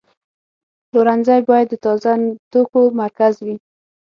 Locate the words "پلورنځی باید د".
0.89-1.73